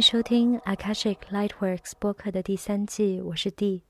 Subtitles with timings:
[0.00, 3.82] 欢迎收听 Akashic Lightworks 播客的第三季，我是 D，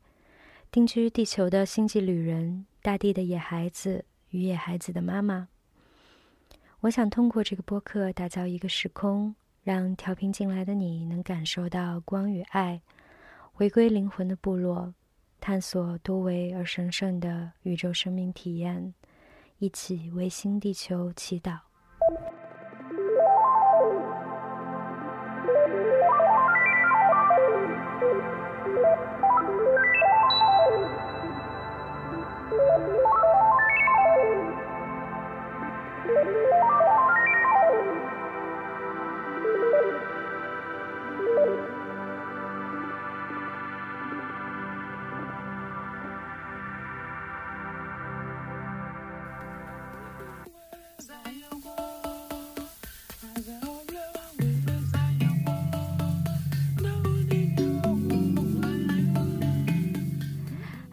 [0.69, 5.47] 定居地球的星际旅人，大地的野孩子与野孩子的妈妈。
[6.81, 12.83] 我想通过这个播客打造一个时空，让调频进来的你能感受到光与爱，
[13.53, 14.93] 回归灵魂的部落，
[15.41, 18.93] 探索多维而神圣的宇宙生命体验，
[19.59, 21.61] 一起为新地球祈祷。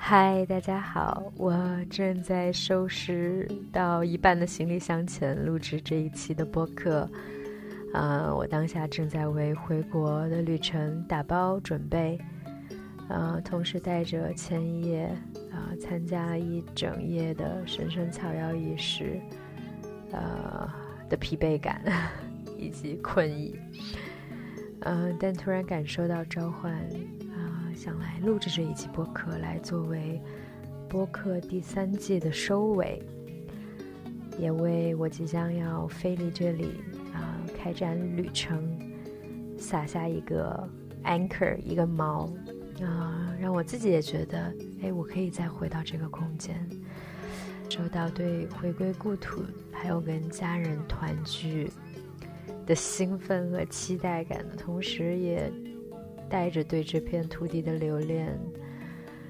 [0.10, 1.22] 嗨，大家好！
[1.36, 1.54] 我
[1.90, 7.02] 正在收拾到一半的行李箱前录制这一期的播客。
[7.94, 12.18] 啊，我当下正在为回国的旅程打包准备，
[13.10, 15.14] 呃，同时带着前一夜
[15.52, 19.20] 啊参加一整夜的神圣草药仪式，
[20.14, 20.72] 呃
[21.10, 21.82] 的疲惫感
[22.58, 23.60] 以及困意。
[24.84, 26.82] 嗯，但突然感受到召唤。
[27.78, 30.20] 想来录制这一期播客，来作为
[30.90, 33.00] 播客第三季的收尾，
[34.40, 36.82] 也为我即将要飞离这里
[37.14, 38.68] 啊，开展旅程
[39.60, 40.68] 撒下一个
[41.04, 42.28] anchor，一个锚
[42.84, 46.68] 啊，让我自己也觉得，哎，我可以再回到这个空间，
[47.70, 51.70] 收到对回归故土还有跟家人团聚
[52.66, 55.54] 的兴奋和期待感的同时，也。
[56.30, 58.38] 带着对这片土地的留恋，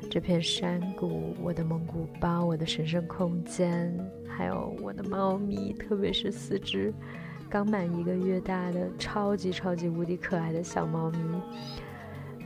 [0.10, 3.94] 这片山谷，我的蒙古包，我的神圣空间，
[4.28, 6.94] 还有我的猫咪，特别是四只
[7.50, 11.20] 刚满一个月大的超级超级无敌可爱的小猫咪，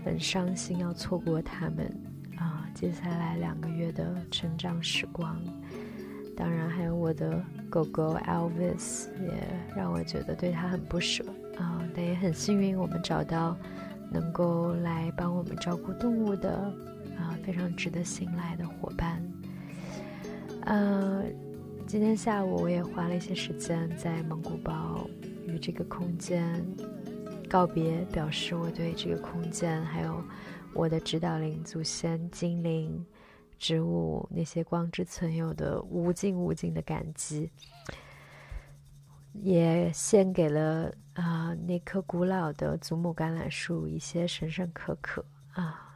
[0.03, 1.85] 很伤心要错过它们
[2.37, 2.69] 啊！
[2.75, 5.41] 接下来两个月的成长时光，
[6.35, 9.31] 当然还有我的狗狗 Elvis，也
[9.75, 11.23] 让我觉得对它很不舍
[11.57, 11.81] 啊！
[11.95, 13.57] 但也很幸运，我们找到。
[14.11, 16.51] 能够来帮我们照顾动物的
[17.17, 19.23] 啊，非常值得信赖的伙伴。
[20.65, 21.23] 呃，
[21.87, 25.07] 今天下午我也花了一些时间在蒙古包
[25.47, 26.63] 与这个空间
[27.49, 30.21] 告别，表示我对这个空间还有
[30.73, 33.03] 我的指导灵、祖先、精灵、
[33.57, 37.49] 植物那些光之存有的无尽无尽的感激。
[39.33, 45.87] 也献给了啊那棵古老的祖母橄榄树一些神圣可可啊。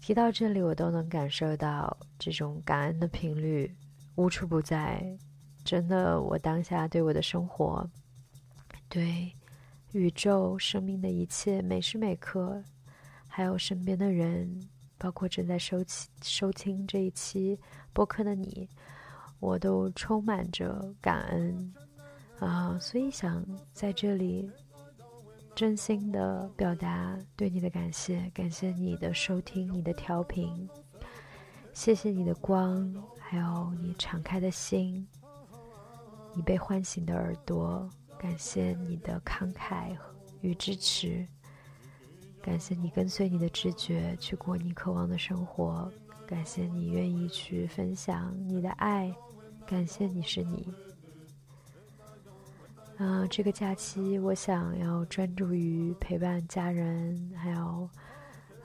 [0.00, 3.72] 提到这里，我都能感受到这种感恩的频率
[4.16, 5.16] 无处不在。
[5.64, 7.88] 真的，我当下对我的生活、
[8.88, 9.32] 对
[9.92, 12.64] 宇宙、生命的一切每时每刻，
[13.28, 14.60] 还有身边的人，
[14.98, 17.60] 包括正在收听收听这一期
[17.92, 18.68] 播客的你，
[19.38, 21.72] 我都充满着感恩。
[22.44, 24.50] 啊，所以想在这里
[25.54, 30.68] 真心的表达对你的感谢，感谢你的收听，你的调频，
[31.72, 35.06] 谢谢你的光，还有你敞开的心，
[36.34, 37.88] 你被唤醒的耳朵，
[38.18, 39.96] 感谢你的慷慨
[40.40, 41.24] 与支持，
[42.42, 45.88] 感谢你跟随你的直觉去过你渴望的生活，
[46.26, 49.14] 感谢你愿意去分享你的爱，
[49.64, 50.74] 感谢你是你。
[53.02, 57.90] 啊，这个假期我想要专注于陪伴家人，还有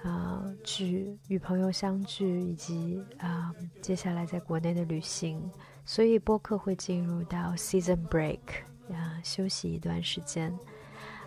[0.03, 3.51] 啊去与朋友相聚，以及啊
[3.81, 5.41] 接下来在国内的旅行。
[5.85, 8.37] 所以播客会进入到 season break，
[8.93, 10.55] 啊休息一段时间。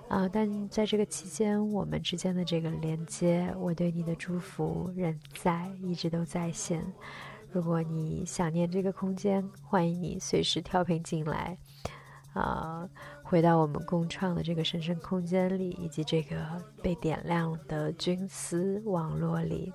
[0.08, 6.80] 啊，但在这个期间，我们之间的这个连接，我对你的祝福仍在，一直都在线。
[7.50, 11.58] 如果你想念这个空间，欢迎你随时调频进来。
[12.32, 12.88] 啊，
[13.22, 16.36] 回到我们共创的这个神圣空间里，以及这个
[16.82, 19.72] 被点亮的军丝网络里。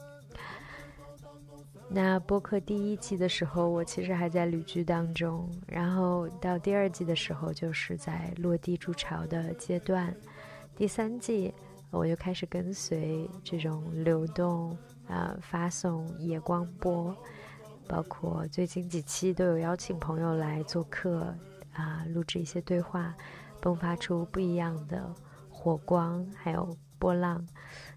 [1.88, 10.16] 那播客第一季的时候，我其实还在旅居当中，然后到第二季的时候，就是在落地筑巢的阶段。
[10.76, 11.54] 第三季，
[11.92, 14.76] 我就开始跟随这种流动
[15.08, 17.16] 啊，发送夜光波，
[17.88, 21.36] 包括最近几期都有邀请朋友来做客。
[21.76, 23.14] 啊，录制一些对话，
[23.62, 25.14] 迸发出不一样的
[25.50, 27.46] 火光，还有波浪。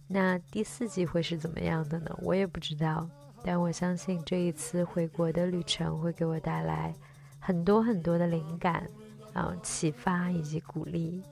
[0.06, 2.14] 那第四季会是怎么样的呢？
[2.22, 3.08] 我也不知道。
[3.44, 6.92] 但我相信这一次回国的旅程会给我带来
[7.38, 8.90] 很多很多的灵感
[9.32, 11.22] 啊、启发以及鼓励。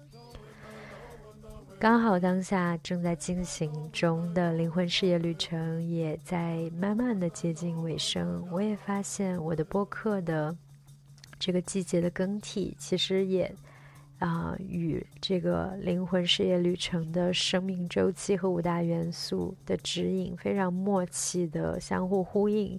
[1.81, 10.57] 刚好当下正在进行中的灵魂事业旅程也在慢慢的接近尾声，我也发现我的播客的
[11.39, 13.55] 这个季节的更替，其实也
[14.19, 22.79] 啊与这个灵魂事业旅程的生命周期和五大元素的指引非常默契的相互呼应。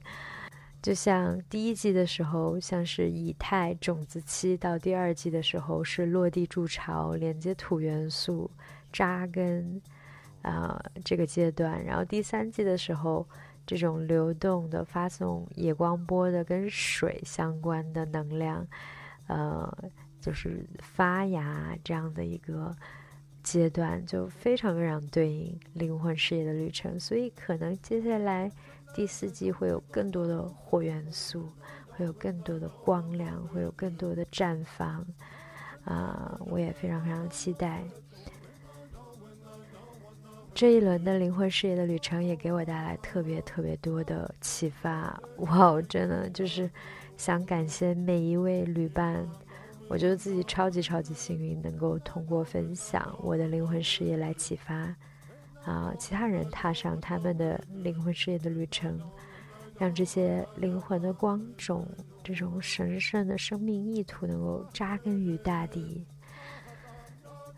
[0.82, 8.50] 就像第一季的时候，像是以太种子期，到第二季的时候是落地筑巢，连接土元素。
[8.94, 9.82] 扎根，
[10.44, 13.28] 啊，这个阶段，然后第三季的时候，
[13.68, 18.66] 这种流动的发送野光波的跟水相关的能量，
[19.28, 19.70] 呃，
[20.22, 22.74] 就是发芽这样的一个
[23.44, 26.98] 阶段，就非常非常对应灵魂事业的旅程。
[26.98, 28.50] 所以可能接下来
[28.96, 31.50] 第四季会有更多的火元素，
[31.90, 35.06] 会有更多的光亮，会有更多的绽放，
[35.84, 37.84] 啊，我也非常非常期待。
[40.58, 46.68] 这一轮的灵魂事业的旅程也给我带来特别特别多的启发，哇，真的就是
[47.16, 49.24] 想感谢每一位旅伴，
[49.88, 54.74] 我觉得自己超级超级幸运，能够通过分享我的灵魂事业来启发
[55.64, 59.00] 啊其他人踏上他们的灵魂事业的旅程，
[59.78, 61.88] 让这些灵魂的光种，
[62.24, 66.04] 这种神圣的生命意图能够扎根于大地。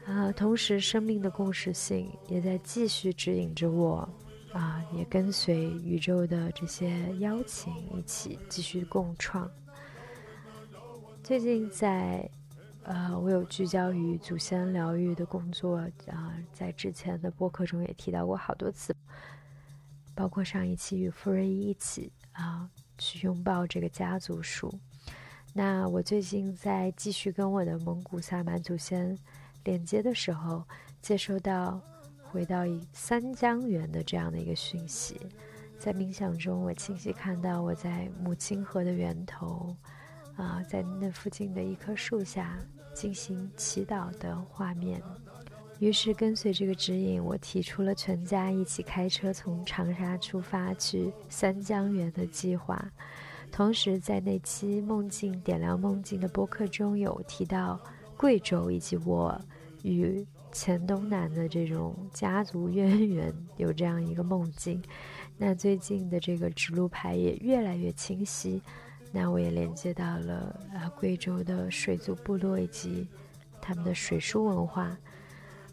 [0.09, 4.09] 啊，同时，生命的共识性也在继续指引着我，
[4.51, 9.47] 啊，也跟随宇宙的这些邀请一起继续共创。
[11.21, 12.27] 最近在，
[12.85, 15.77] 呃，我有聚焦于祖先疗愈的工作，
[16.07, 18.95] 啊，在之前的播客中也提到过好多次，
[20.15, 22.67] 包括上一期与傅瑞一起啊，
[22.97, 24.73] 去拥抱这个家族树。
[25.53, 29.15] 那我最近在继续跟我的蒙古萨满祖先。
[29.69, 30.63] 连接的时候，
[30.99, 31.79] 接收到
[32.23, 35.21] 回到三江源的这样的一个讯息，
[35.77, 39.75] 在冥想中，我清晰看到我在母亲河的源头，
[40.35, 42.57] 啊，在那附近的一棵树下
[42.95, 44.99] 进行祈祷的画面。
[45.77, 52.83] 于是跟随这个指引，我提出了全家一起开车从长沙出发去三江源的计划。
[53.51, 57.79] 同时，在那期梦境点亮梦境的播客中有提到。
[58.19, 59.39] 贵州以及我
[59.83, 64.81] 与黔东南的这种家族渊源有这样一个梦境，
[65.37, 68.61] 那最近的这个指路牌也越来越清晰，
[69.11, 73.07] 那我也连接到了啊贵州的水族部落以及
[73.61, 74.97] 他们的水书文化，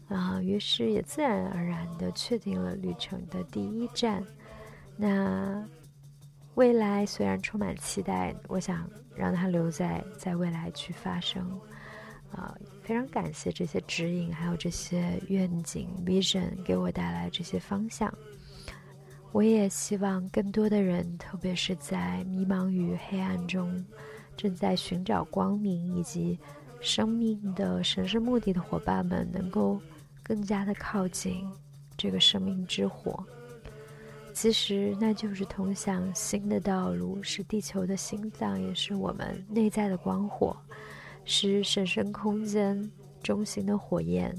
[0.07, 4.23] 啊，于是也自然而然的确定了旅程的第一站。
[4.95, 5.67] 那
[6.55, 11.59] 未来虽然充满期待，我想让它留在在未来去发生。
[12.31, 18.13] 啊，非常感谢这些指引，还有这些愿景 vision 给我带来这些方向。
[19.31, 23.85] 我也希望更多的人，特别是在迷茫与黑暗中，
[24.35, 26.39] 正在寻找光明以及
[26.79, 29.79] 生命的神圣目的的伙伴们，能够
[30.23, 31.45] 更加的靠近
[31.97, 33.23] 这个生命之火。
[34.33, 40.55] 其实，那就是通向新的道路，是地球的心脏，也是我们内在的光火。
[41.29, 42.89] 是神圣空间
[43.21, 44.33] 中心的火焰，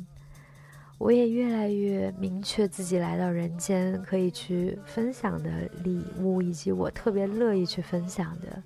[0.97, 8.62] 我也越来越明确自己来到人间可以去分享的礼物，以及我特别乐意去分享的，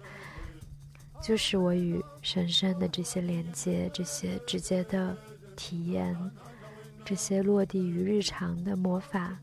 [1.21, 5.17] 就是我与神圣的这些连接、这些直接的
[5.57, 6.17] 体验、
[7.05, 9.37] 这些落地于日常的魔法，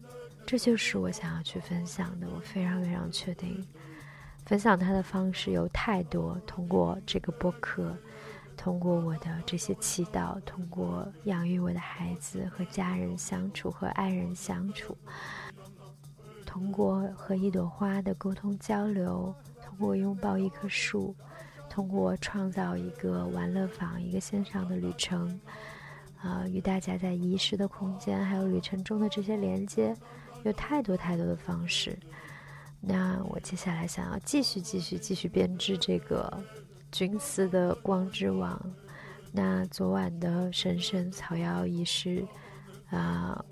[0.45, 2.27] 这就是我想要去分享的。
[2.33, 3.62] 我非常非常确定，
[4.45, 7.93] 分享它的方式有太多，通过这个播客。
[8.62, 14.98] 通过我的这些祈祷，通过养育我的孩子和家人相处和爱人相处，
[16.46, 21.16] 通过和一朵花的沟通交流，通过拥抱一棵树，
[21.70, 25.39] 通过创造一个玩乐坊，一个线上的旅程，
[26.18, 29.96] 啊，与大家在遗失的空间还有旅程中的这些连接，
[30.44, 31.98] 有太多太多的方式。
[32.82, 36.44] 那我接下来想要继续继续继续编织这个。
[36.91, 38.60] 君司的光之网，
[39.31, 42.25] 那昨晚的神圣草药仪式，
[42.89, 43.43] 啊，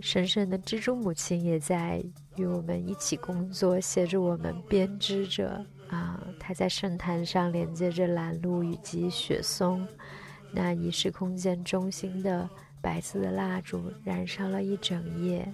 [0.00, 2.02] 神圣的蜘蛛母亲也在
[2.36, 5.64] 与我们一起工作，协助我们编织着。
[5.88, 9.84] 啊，她在圣坛上连接着蓝露以及雪松，
[10.52, 12.48] 那仪式空间中心的
[12.80, 15.52] 白色的蜡烛燃烧了一整夜，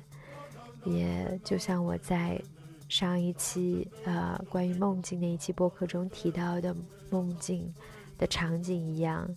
[0.85, 2.39] 也就像我在
[2.89, 6.75] 上一期呃关于梦境那一期播客中提到的
[7.11, 7.75] 梦境
[8.17, 9.29] 的场景一样，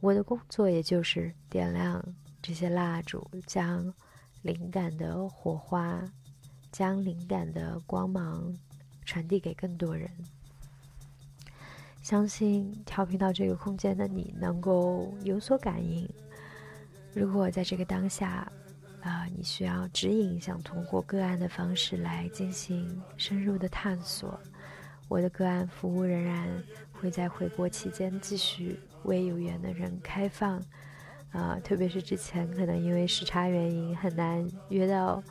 [0.00, 2.02] 我的工作也就是点亮
[2.40, 3.92] 这些蜡烛，将
[4.42, 6.02] 灵感的火花，
[6.70, 8.56] 将灵感的光芒
[9.04, 10.08] 传递给更多人。
[12.02, 16.08] 相信调频到这个空间的你能够有所感应。
[17.14, 18.50] 如果在这个当下，
[19.04, 24.40] 啊，你需要指引，想通过个案的方式来进行深入的探索，
[25.08, 26.48] 我的个案服务仍然
[26.90, 30.58] 会在回国期间继续为有缘的人开放，
[31.32, 35.22] 啊，特别是之前可能因为时差原因很难约到，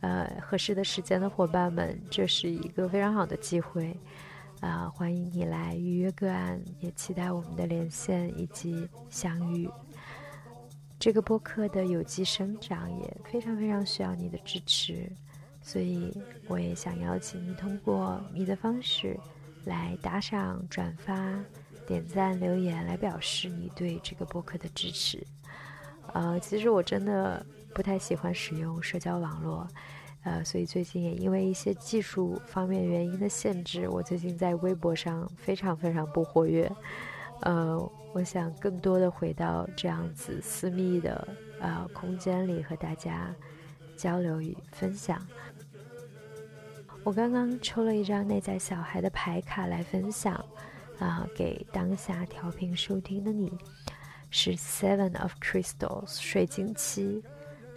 [0.00, 3.96] 呃，合适的时间的伙伴们，这是一个非常好的机会，
[4.60, 9.70] 啊，欢迎你来预约个案，也期待我们的连线以及相遇。
[11.00, 15.10] 这个播客的有机生长也非常非常需要你的支持，
[15.62, 16.14] 所以
[16.46, 19.18] 我也想邀请你通过你的方式
[19.64, 21.34] 来打赏、转发、
[21.86, 25.26] 点赞、留言，来表示你对这个播客的支持。
[26.12, 29.66] 呃，其实我真的不太喜欢使用社交网络，
[30.24, 36.70] 呃，所以最近也因为一些技术方面原因的限制，我最近在微博上非常非常不活跃。
[37.40, 41.28] 呃，我想更多的回到这样子私密的
[41.60, 43.34] 呃空间里和大家
[43.96, 45.20] 交流与分享。
[47.04, 50.34] 我刚刚抽了一张内在小孩的牌卡来分享，
[50.98, 53.56] 啊，给当下调频收听的你，
[54.30, 57.22] 是 Seven of Crystals 水晶七，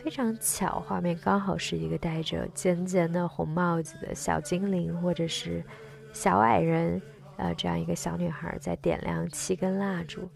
[0.03, 5.63] 非常巧，画面刚好是一个戴着尖尖的红帽子的小精灵或者是
[6.11, 7.01] 小矮人。
[7.37, 10.29] 呃，这样一个小女孩在点亮七根蜡烛，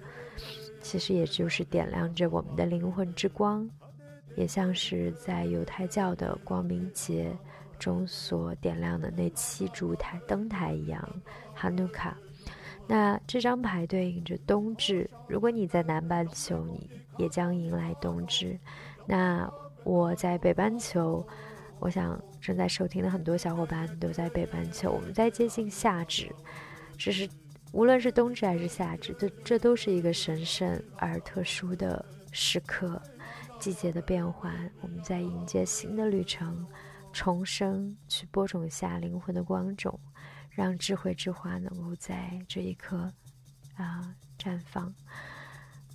[0.81, 3.69] 其实也就是点亮着我们的灵魂之光，
[4.35, 7.35] 也像是在犹太教的光明节
[7.77, 11.07] 中所点亮的那七烛台灯台一样。
[11.53, 12.17] 哈努卡，
[12.87, 15.09] 那这张牌对应着冬至。
[15.27, 18.57] 如果你在南半球，你也将迎来冬至。
[19.05, 19.51] 那
[19.83, 21.25] 我在北半球，
[21.79, 26.31] 我想正在收听的很多小伙伴都在北半球，我们在接近夏至。
[26.97, 27.29] 只是，
[27.71, 33.01] 无论是冬至还是夏至，这这都是一个神圣而特殊的时刻。
[33.59, 36.67] 季节的变换，我们在迎接新的旅程，
[37.11, 39.99] 重生，去播种下灵魂的光种，
[40.51, 43.11] 让智慧之花能够在这一刻
[43.75, 44.93] 啊绽放。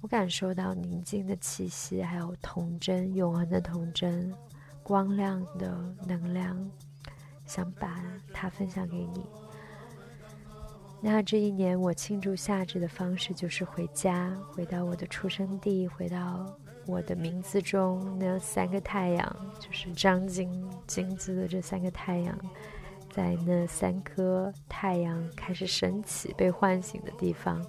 [0.01, 4.35] 我感受到宁静的气息，还有童真、永恒的童真、
[4.83, 6.69] 光亮的能量，
[7.47, 8.03] 想把
[8.35, 9.25] 它分享给你。
[11.05, 16.47] 那这一年，我庆祝夏至的方式就是回家，回到我的出生地，回到
[16.87, 22.39] 我的名字中那三个太阳，就是张金金字的这三个太阳，
[23.11, 27.61] 在那三颗太阳开始升起、被唤醒的地方。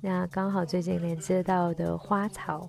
[0.00, 2.66] 那刚好最近连接到的花草，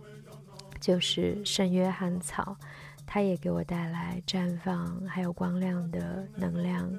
[0.81, 2.57] 就是圣约翰草，
[3.05, 6.91] 它也给我带来绽放还有光亮的能量。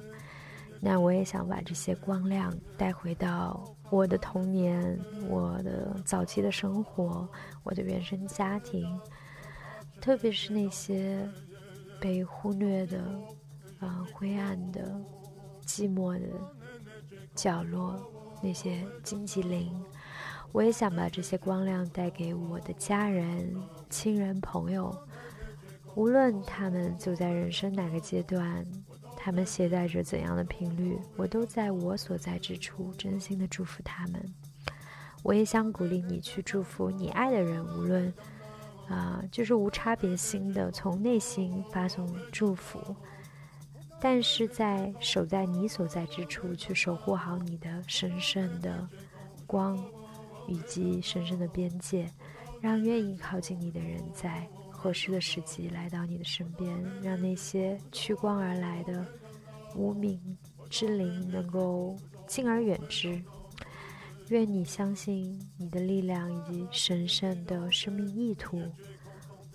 [0.81, 7.27] 那我也想把这些光亮带回到我的童年，我的早期的生活，
[7.63, 8.87] 我的原生家庭，
[9.99, 11.27] 特别是那些
[11.99, 13.03] 被忽略的、
[13.79, 14.95] 啊灰暗的、
[15.65, 16.27] 寂寞的
[17.35, 17.99] 角落，
[18.41, 19.69] 那些荆棘林，
[20.53, 23.53] 我也想把这些光亮带给我的家人、
[23.89, 24.97] 亲人、朋友，
[25.95, 28.65] 无论他们走在人生哪个阶段。
[29.21, 34.33] 他们携带着怎样的频率，我都在我所在之处真心的祝福他们。
[35.21, 38.11] 我也想鼓励你去祝福你爱的人，无论
[38.87, 42.79] 啊，就是无差别心的从内心发送祝福。
[44.01, 48.87] 但是在守在你所在之处，去守护好你的神圣的
[49.45, 49.77] 光
[50.47, 52.09] 以及神圣的边界，
[52.61, 54.47] 让愿意靠近你的人在。
[54.79, 59.05] 合适的时机来到你的身边，让那些趋光而来的
[59.75, 60.37] 无名
[60.69, 61.93] 之灵能够
[62.25, 63.21] 敬而远之。
[64.29, 68.61] 愿你相信你的力量以及神圣的生命意图。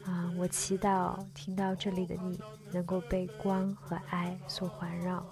[0.05, 2.39] 啊，我祈祷听到这里的你
[2.71, 5.25] 能够被光和爱所环绕。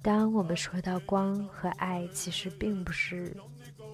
[0.00, 3.36] 当我们说到光和爱，其实并不是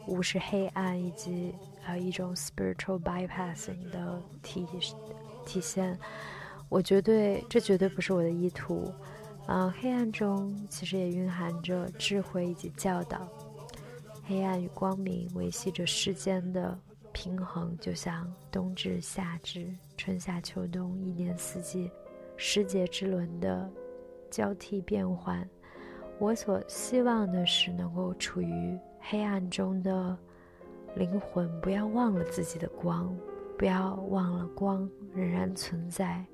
[0.06, 1.52] 无视黑暗以及。
[1.82, 4.64] 还有一种 spiritual bypassing 的体
[5.44, 5.98] 体现，
[6.68, 8.90] 我绝对这绝对不是我的意图。
[9.46, 13.26] 啊，黑暗中其实也蕴含着智慧以及教导，
[14.24, 16.78] 黑暗与光明维系着世间的
[17.12, 21.90] 平衡，就像冬至夏至、春夏秋冬一年四季
[22.36, 23.68] 时节之轮的
[24.30, 25.46] 交替变换。
[26.20, 30.16] 我所希望的是，能够处于黑暗中的
[30.96, 33.16] 灵魂，不要忘了自己的光，
[33.58, 36.24] 不要忘了光仍然存在。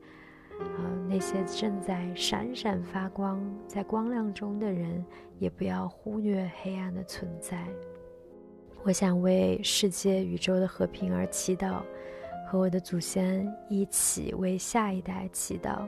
[0.61, 5.05] 呃，那些正在闪闪发光、在光亮中的人，
[5.39, 7.65] 也不要忽略黑暗的存在。
[8.83, 11.83] 我想为世界、宇宙的和平而祈祷，
[12.49, 15.87] 和我的祖先一起为下一代祈祷。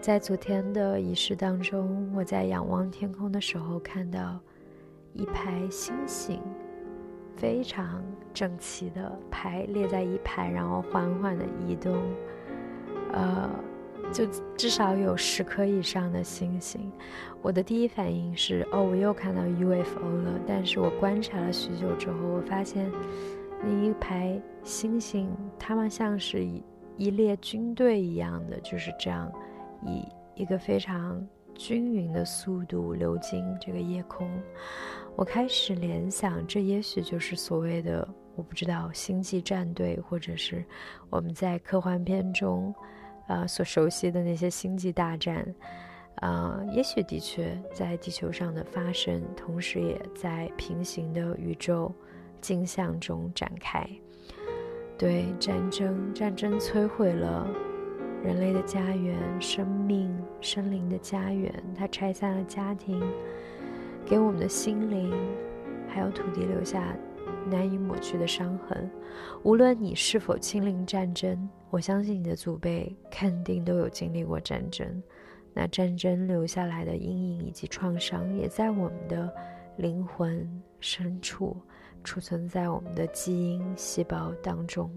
[0.00, 4.40] 在昨天的仪式当中，我在仰望天空的时候，看到
[5.12, 6.40] 一排星星，
[7.40, 11.96] 非常整齐的排列在一排，然后缓缓的移动，
[13.12, 13.50] 呃。
[14.12, 16.90] 就至少有十颗以上的星星，
[17.40, 20.40] 我的第一反应是哦，我又看到 UFO 了。
[20.48, 22.90] 但是我观察了许久之后，我发现
[23.62, 25.30] 那一排星星，
[25.60, 26.64] 它们像是一
[26.96, 29.30] 一列军队一样的，就是这样
[29.86, 30.04] 以
[30.34, 31.24] 一个非常
[31.60, 34.26] 均匀的速度流经这个夜空。
[35.14, 40.64] 我开始联想，这也许就是所谓的我不知道星际战队，或者是
[41.10, 42.74] 我们在科幻片中。
[43.26, 45.46] 啊，所熟悉的那些星际大战，
[46.16, 51.94] 啊，也许的确在地球上的发生，同时也在平行的宇宙
[52.40, 53.88] 镜像中展开。
[54.98, 57.46] 对，战争，战争摧毁了
[58.24, 63.00] 人类的家园，生命、生灵的家园，它拆散了家庭，
[64.04, 65.12] 给我们的心灵
[65.88, 66.94] 还有土地留下。
[67.48, 68.88] 难以抹去的伤痕，
[69.42, 75.02] 无论你是否亲临战争，我相信你的祖辈肯定都有经历过战争。
[75.54, 79.32] 那战争留下来的阴影以及创伤，也在我们的
[79.78, 80.46] 灵魂
[80.80, 81.56] 深处，
[82.04, 84.90] 储存在我们的基因细胞当中。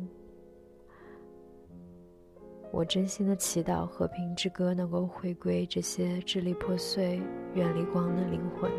[2.74, 7.22] 我真心的祈祷《和平之歌》能够回归这些支离破碎、
[7.54, 8.72] 远离光的灵魂。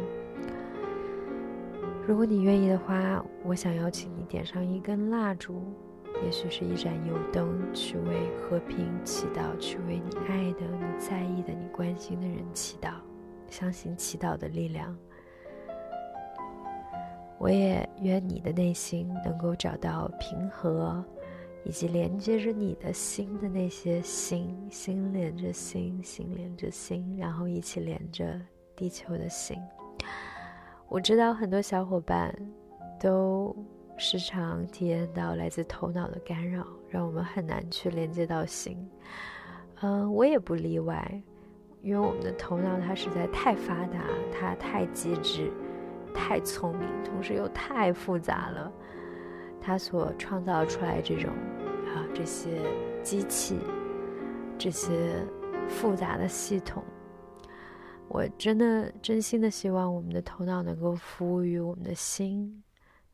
[2.05, 5.63] 如果你愿意的话，我想邀请你点上一根蜡烛，
[6.25, 12.95] 也许是一盏油灯，去为和平祈祷，去为你爱的、你在意的、你关心的人祈祷。
[13.49, 14.93] 相信祈祷的力量。
[17.39, 21.05] 我也愿你的内心能够找到平和，
[21.65, 28.39] 以及连接着你的心的那些心，心连着心，心连着心，然后一起连着
[28.77, 29.59] 地球的心。
[30.89, 32.35] 我知道很多小伙伴
[33.01, 33.57] 都
[33.97, 38.77] 时常体验到来自头脑的干扰，让我们很难去连接到心。
[39.81, 41.23] 嗯，我也不例外，
[41.81, 45.51] 因为我们的头脑它实在太发达，它太机智，
[46.15, 48.71] 太聪明，同时又太复杂了。
[49.61, 51.31] 它所创造出来这种
[52.15, 52.49] 这些
[53.03, 53.59] 机器，
[54.57, 55.27] 这些
[55.69, 56.83] 复杂的系统。
[58.09, 62.63] 我真的真心的希望我们的头脑能够服务于我们的心，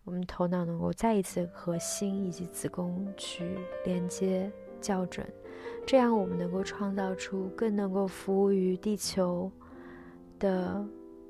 [0.04, 5.26] 我们头脑能够再一次和心以及子宫去连接校准，
[5.86, 9.50] 这样我们能够创造出更能够服务于地球
[10.38, 10.84] 的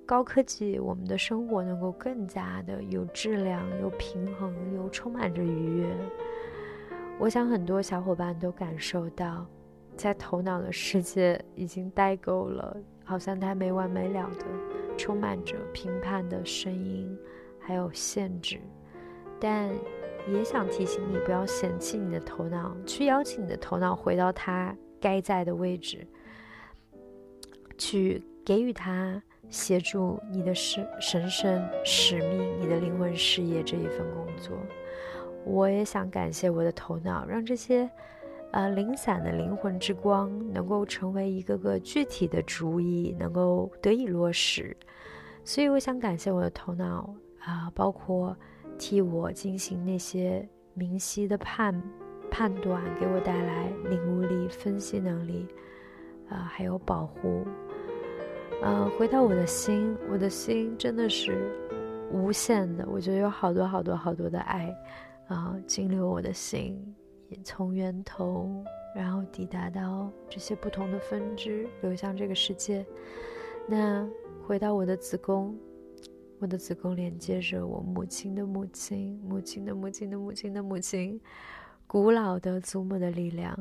[0.07, 5.87] 高科技，我们的生活能够更加的有质量、有平衡、又充满着愉悦。
[7.21, 9.47] 我想很多小伙伴都感受到，
[9.95, 12.75] 在头脑的世界已经待够了。
[13.05, 14.47] 好像它没完没了的，
[14.97, 17.15] 充满着评判的声音，
[17.59, 18.59] 还有限制，
[19.39, 19.69] 但
[20.33, 26.07] 也想提醒你，不要嫌弃你的头脑，去邀请你的头脑回到它该在的位置，
[27.77, 34.57] 去给予它协助你的神神圣使命、你的灵魂事业这一份工作。
[35.45, 37.89] 我也想感谢我的头脑，让这些。
[38.53, 44.77] 呃，零散的灵魂之光能够成为一个个具体的主意，能够得以落实。
[45.45, 48.37] 所以，我想感谢我的头脑啊，包括
[48.77, 51.81] 替我进行那些明晰的判
[52.29, 55.47] 判断，给我带来领悟力、分析能力，
[56.29, 57.47] 啊，还有保护。
[58.65, 61.53] 嗯，回到我的心，我的心真的是
[62.11, 64.75] 无限的，我觉得有好多好多好多的爱
[65.31, 66.79] 啊，经流我的心。
[67.29, 72.85] 也从源头，然后抵达到这些不同的分支，流向这个世界。
[73.69, 74.05] 那
[74.45, 75.57] 回到我的子宫，
[76.41, 81.21] 我的子宫连接着我母亲的母亲，母亲的母亲的母亲的母亲，
[81.87, 83.55] 古老的祖母的力量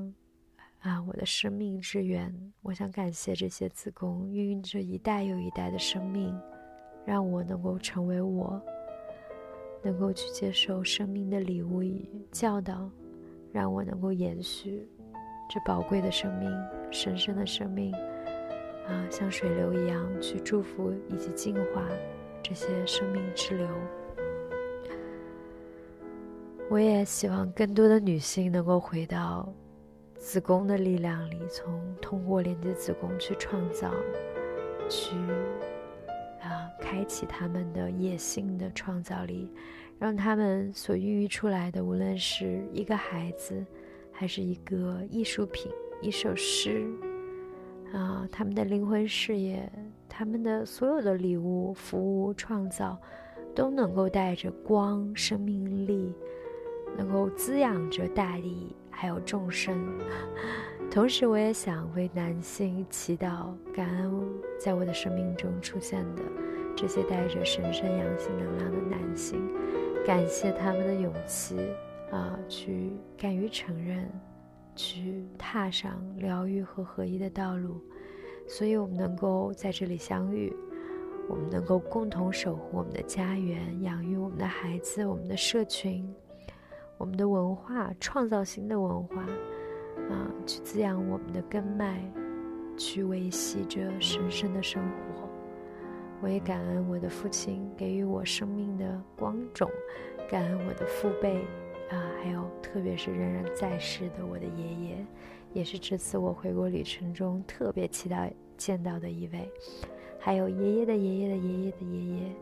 [0.80, 1.00] 啊！
[1.04, 6.36] 我的生命之源，我想感谢这些子宫孕育着一代又一代的生命，
[7.06, 8.60] 让我能够成为我。
[9.82, 12.90] 能够去接受生命的礼物与教导，
[13.52, 14.88] 让我能够延续
[15.50, 16.52] 这宝贵的生命、
[16.92, 17.94] 神圣的生命，
[18.88, 21.88] 啊，像水流一样去祝福以及净化
[22.44, 23.68] 这些生命之流。
[26.70, 29.52] 我也希望更多的女性能够回到
[30.18, 33.92] 子宫的力量里，从通过连接子宫去创造，
[34.88, 35.16] 去。
[36.80, 39.52] 开启他们的野性的创造力，
[39.98, 43.66] 让他们所孕育出来的，无论是一个孩子，
[44.12, 46.86] 还是一个艺术品、一首诗，
[47.94, 49.72] 啊，他们的灵魂事业，
[50.08, 53.00] 他们的所有的礼物、服务、创造，
[53.54, 56.14] 都能够带着光、生命力，
[56.98, 59.78] 能够滋养着大地，还有众生。
[60.90, 64.12] 同时，我也想为男性祈祷，感恩
[64.60, 66.24] 在我的生命中出现的
[66.80, 69.38] 这些带着神圣阳性能量的男性，
[70.06, 71.58] 感谢他们的勇气
[72.10, 74.10] 啊，去敢于承认，
[74.78, 77.82] 去踏上疗愈和合一的道路，
[78.48, 80.56] 所以我们能够在这里相遇，
[81.28, 86.10] 我们能够共同守护我们的家园，养育我们的孩子，我们的社群，
[86.98, 89.26] 我们的文化，创造新的文化。
[90.10, 92.02] 啊，去滋养我们的根脉，
[92.78, 95.29] 去维系着神圣的生活。
[96.22, 99.70] 我也感恩我的父亲给予我生命的光种，
[100.30, 101.38] 感恩我的父辈，
[101.90, 105.06] 啊，还有特别是仍然在世的我的爷爷，
[105.54, 109.50] 也是这次我回国旅程中特别期待见到的一位。
[110.20, 112.36] 还有爷爷的爷爷的爷爷的爷爷，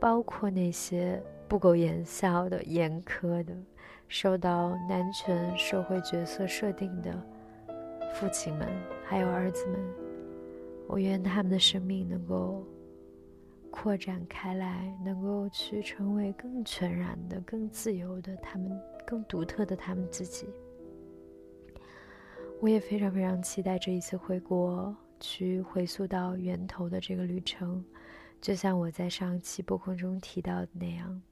[0.00, 3.54] 包括那些不苟言笑的、严苛的。
[4.08, 7.12] 受到男权社会角色设定的
[8.12, 8.66] 父亲们，
[9.04, 9.78] 还有儿子们，
[10.88, 12.64] 我愿他们的生命能够
[13.70, 20.48] 扩展开来，能够去成为更全然的、更自由的他们、更独特的他们自己。
[22.60, 27.82] 我也非常非常期待这一次回国去回溯到源头的这个旅程，
[28.40, 31.22] 就像我在上期播客中提到的那样。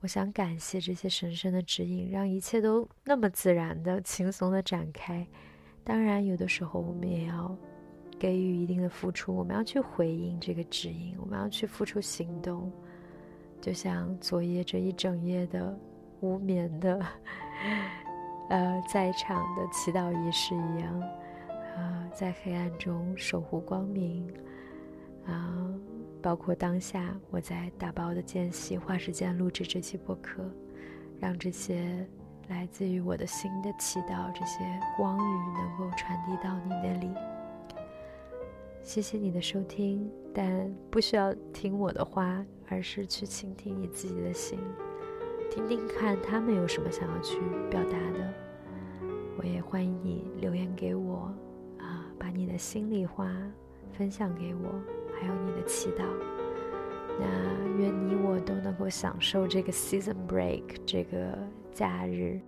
[0.00, 5.26] 我想感谢这些神圣的指引，让一切都那么自然的、轻松的展开。
[5.82, 7.56] 当然，有的时候我们也要
[8.18, 12.70] 给予一定的付出，我们要去回应这个指引，我们要去付出行动。
[13.60, 15.78] 就像昨夜这一整夜的
[16.20, 17.00] 无眠的，
[18.50, 21.00] 呃，在场的祈祷仪式一样，
[21.76, 24.26] 啊，在黑暗中守护光明，
[25.26, 25.64] 啊。
[26.20, 30.42] 包括当下我在打包的间隙，花时间录制这期播客，
[31.20, 32.04] 让这些
[32.48, 34.58] 来自于我的心的祈祷，这些
[34.96, 37.37] 光语能够传递到你那里。
[38.82, 44.58] 谢谢你的收听，但不需要听我的话，而是去倾听你自己的心，
[45.50, 47.38] 听听看他们有什么想要去
[47.70, 48.32] 表达的。
[49.36, 51.32] 我也欢迎你留言给我，
[51.78, 53.30] 啊，把你的心里话
[53.92, 54.80] 分享给我。
[55.20, 56.04] 还有你的祈祷，
[57.18, 57.26] 那
[57.76, 61.36] 愿你我都能够享受这个 season break 这个
[61.72, 62.40] 假日。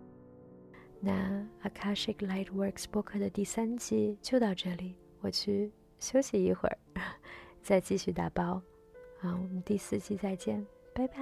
[1.00, 6.76] 那 Akashic Lightworks 播客的第三季就到这里，我去休息一会儿，
[7.62, 8.60] 再继续打包，
[9.20, 9.38] 啊！
[9.40, 11.16] 我们第四期再见，拜拜。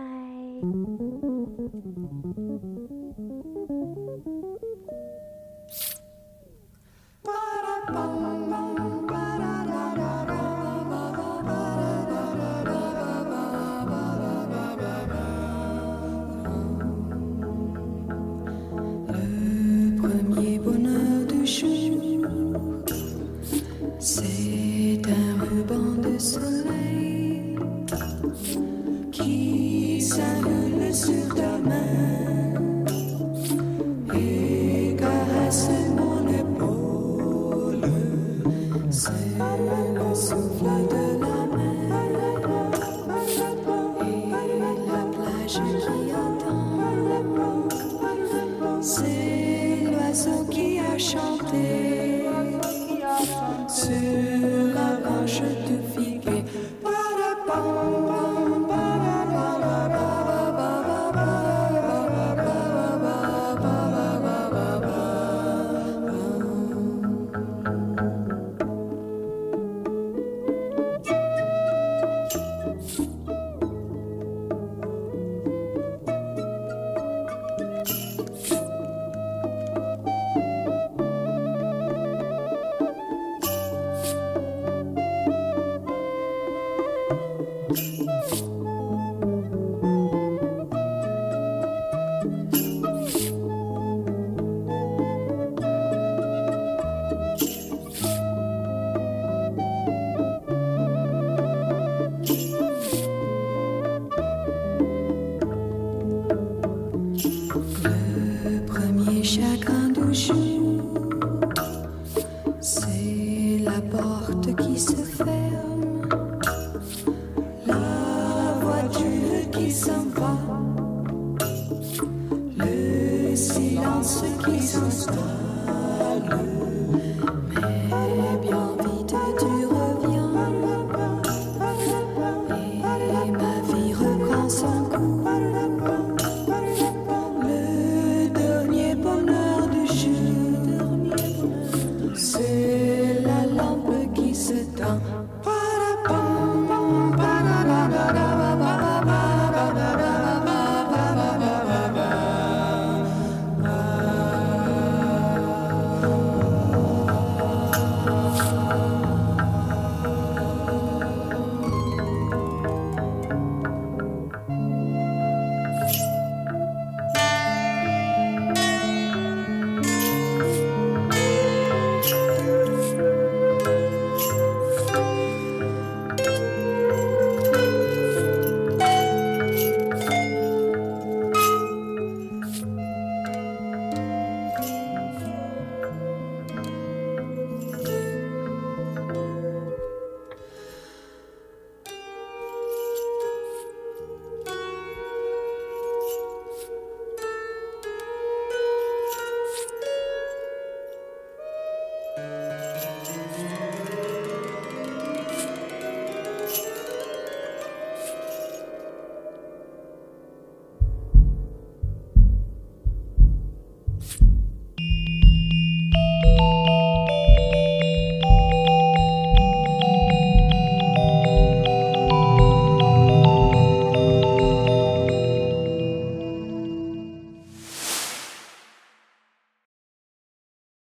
[25.68, 26.57] bancs de soleil.